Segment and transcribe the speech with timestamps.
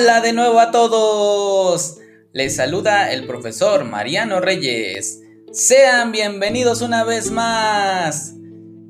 [0.00, 1.98] Hola de nuevo a todos.
[2.32, 5.20] Les saluda el profesor Mariano Reyes.
[5.52, 8.32] Sean bienvenidos una vez más.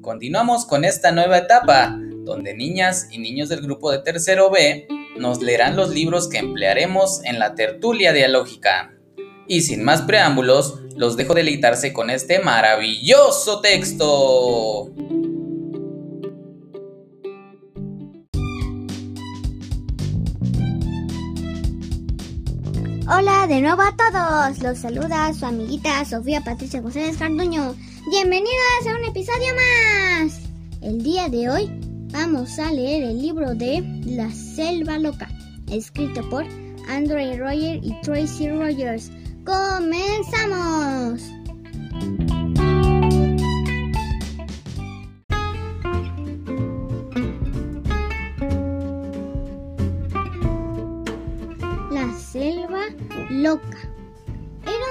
[0.02, 4.86] Continuamos con esta nueva etapa, donde niñas y niños del grupo de tercero B
[5.18, 8.95] nos leerán los libros que emplearemos en la tertulia dialógica.
[9.48, 14.92] Y sin más preámbulos, los dejo deleitarse con este maravilloso texto.
[23.13, 24.63] Hola de nuevo a todos.
[24.63, 27.75] Los saluda su amiguita Sofía Patricia González Carduño.
[28.09, 30.43] Bienvenidos a un episodio más.
[30.81, 31.69] El día de hoy
[32.12, 35.28] vamos a leer el libro de La Selva Loca,
[35.73, 36.45] escrito por
[36.89, 39.11] Andre Roger y Tracy Rogers.
[39.45, 41.39] ¡Comenzamos!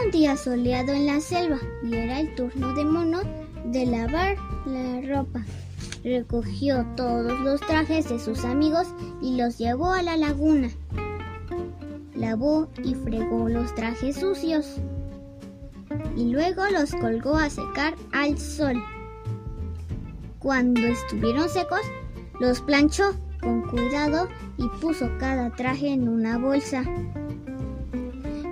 [0.10, 3.20] Un día soleado en la selva y era el turno de Mono
[3.66, 5.46] de lavar la ropa.
[6.04, 8.88] Recogió todos los trajes de sus amigos
[9.22, 10.72] y los llevó a la laguna.
[12.16, 14.78] Lavó y fregó los trajes sucios
[16.18, 18.82] y luego los colgó a secar al sol.
[20.40, 21.82] Cuando estuvieron secos,
[22.40, 26.84] los planchó con cuidado y puso cada traje en una bolsa.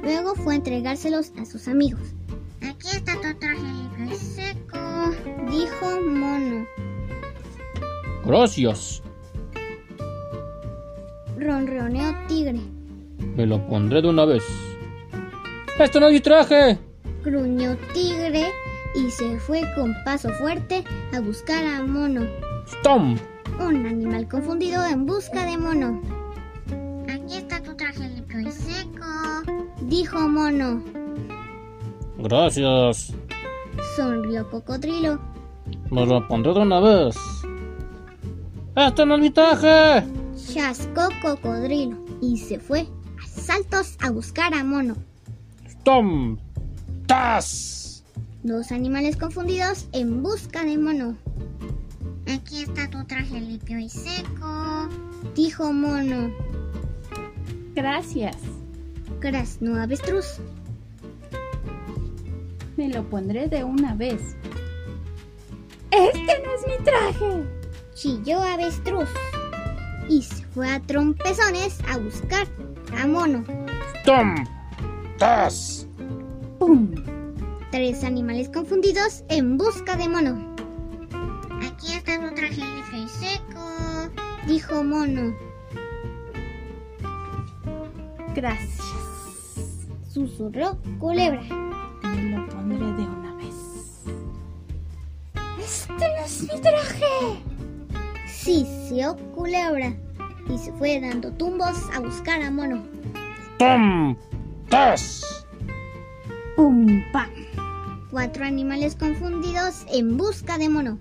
[0.08, 2.00] Luego fue a entregárselos a sus amigos.
[2.62, 3.60] Aquí está tu traje
[4.10, 4.80] y seco,
[5.50, 6.66] dijo Mono.
[8.26, 9.04] Gracias.
[11.38, 12.62] Ronroneó Tigre.
[13.36, 14.46] Me lo pondré de una vez.
[15.78, 16.80] ¡Esto no es mi traje!
[17.26, 18.46] Gruñó Tigre
[18.96, 22.26] y se fue con paso fuerte a buscar a Mono.
[22.82, 23.18] ¡Tom!
[23.60, 26.17] Un animal confundido en busca de Mono.
[29.98, 30.84] Dijo Mono.
[32.20, 33.14] Gracias.
[33.96, 35.20] Sonrió Cocodrilo.
[35.90, 37.18] Me lo pondré de una vez.
[38.76, 40.06] ¡Esto no es mi traje!
[40.54, 42.88] Chascó Cocodrilo y se fue
[43.24, 44.96] a saltos a buscar a Mono.
[45.84, 46.38] ¡Tom!
[47.08, 48.04] ¡Tas!
[48.44, 51.18] Dos animales confundidos en busca de Mono.
[52.32, 54.90] Aquí está tu traje limpio y seco,
[55.36, 56.32] dijo Mono.
[57.74, 58.38] Gracias.
[59.20, 60.40] Graznó Avestruz.
[62.76, 64.36] Me lo pondré de una vez.
[65.92, 67.44] Este no es mi traje.
[67.96, 69.10] Chilló Avestruz
[70.08, 72.48] y se fue a trompezones a buscar
[72.96, 73.44] a Mono.
[74.06, 74.36] ¡Tom!
[75.18, 75.88] ¡Tas!
[76.60, 76.94] ¡Pum!
[77.72, 80.56] Tres animales confundidos en busca de Mono.
[81.64, 84.10] Aquí está tu traje limpio y seco,
[84.48, 85.36] dijo Mono.
[88.36, 88.87] Gracias.
[90.18, 91.44] Susurró Culebra.
[92.02, 94.04] Me lo pondré de una vez.
[95.60, 97.44] Este no es mi traje.
[98.28, 99.94] Siseó Culebra
[100.50, 102.82] y se fue dando tumbos a buscar a Mono.
[103.60, 104.18] ¡Tom!
[104.70, 105.46] ¡Tas!
[106.56, 107.04] ¡Pum!
[107.14, 107.30] ¡Pam!
[108.10, 110.98] Cuatro animales confundidos en busca de Mono.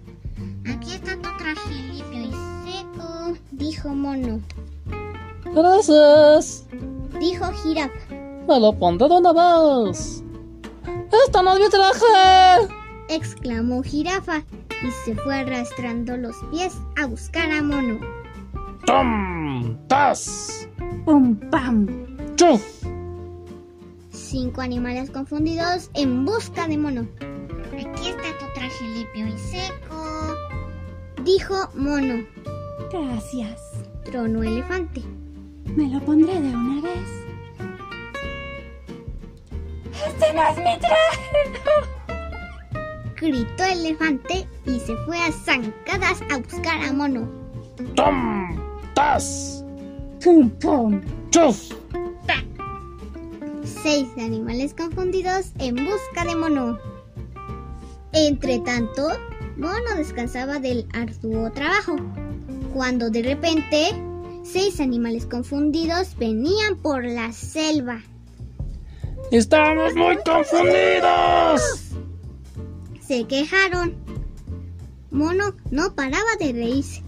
[0.71, 2.33] Aquí está tu traje limpio y
[2.71, 4.41] seco, dijo Mono.
[5.55, 6.67] Gracias.
[7.19, 8.06] Dijo Jirafa.
[8.49, 10.23] Me lo pondré de una vez.
[11.27, 12.73] ¡Esto no es mi traje!
[13.09, 14.45] exclamó Jirafa
[14.83, 17.99] y se fue arrastrando los pies a buscar a Mono.
[18.87, 19.77] ¡Tom!
[19.89, 20.69] ¡Tas!
[21.05, 21.35] ¡Pum!
[21.51, 21.89] ¡Pam!
[22.37, 22.63] ¡Chuf!
[24.11, 27.09] Cinco animales confundidos en busca de Mono.
[27.73, 30.35] Aquí está tu traje limpio y seco,
[31.25, 32.25] dijo Mono.
[32.93, 33.61] Gracias.
[34.05, 35.03] Tronó Elefante.
[35.75, 37.26] Me lo pondré de una vez.
[40.05, 41.27] Este no es mi traje.
[43.21, 47.29] Gritó Elefante y se fue a zancadas a buscar a Mono.
[47.95, 48.57] ¡Tom!
[48.95, 49.65] ¡Tas!
[50.23, 50.51] ¡Pum!
[50.61, 51.01] ¡Pum!
[51.31, 51.73] ¡Chuf!
[53.83, 56.79] Seis animales confundidos en busca de Mono.
[58.13, 59.09] Entre tanto,
[59.57, 61.97] Mono descansaba del arduo trabajo,
[62.75, 63.95] cuando de repente
[64.43, 68.03] seis animales confundidos venían por la selva.
[69.31, 71.61] ¡Estamos muy confundidos!
[73.07, 73.95] Se quejaron.
[75.11, 77.03] Mono no paraba de reírse.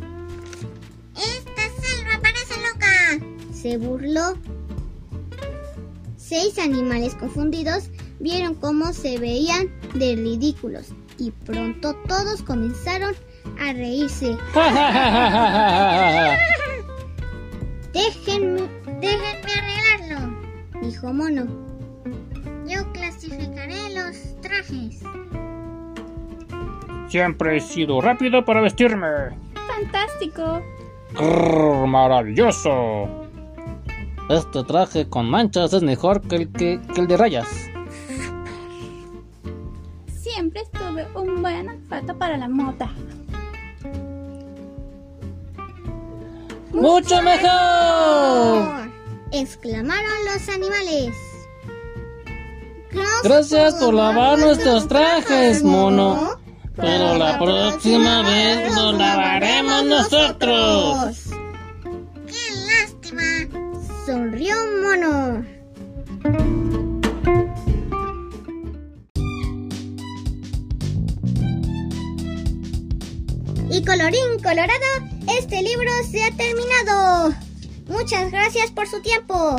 [1.17, 3.19] Esta selva parece loca.
[3.53, 4.37] Se burló.
[6.17, 7.91] Seis animales confundidos
[8.21, 10.89] vieron cómo se veían de ridículos
[11.19, 13.15] y pronto todos comenzaron
[13.61, 14.37] a reírse.
[17.93, 18.69] Déjenme,
[19.01, 19.69] déjenme
[20.83, 21.78] dijo Mono.
[23.29, 25.03] Yo clasificaré los trajes.
[27.09, 29.07] Siempre he sido rápido para vestirme.
[29.55, 30.63] Fantástico.
[31.15, 33.09] Grrr, maravilloso.
[34.29, 37.49] Este traje con manchas es mejor que el, que, que el de rayas.
[40.07, 42.91] Siempre estuve un buen olfato para la moda.
[46.73, 48.89] ¡Mucho mejor!
[49.33, 51.28] exclamaron los animales.
[53.23, 56.39] Gracias por lavar nuestros trajes, mono.
[56.77, 61.17] Pero la próxima vez los lavaremos nosotros.
[62.27, 63.69] ¡Qué lástima!
[64.07, 65.45] Sonrió Mono.
[73.71, 74.71] Y colorín colorado,
[75.39, 77.35] este libro se ha terminado.
[77.89, 79.59] Muchas gracias por su tiempo.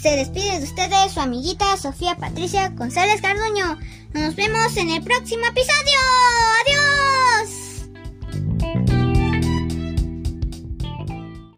[0.00, 3.78] Se despide de ustedes su amiguita Sofía Patricia González Carduño.
[4.12, 5.98] Nos vemos en el próximo episodio.